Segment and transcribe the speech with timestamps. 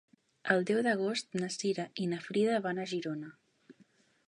[0.53, 3.33] El deu d'agost na Cira i na Frida van a Girona.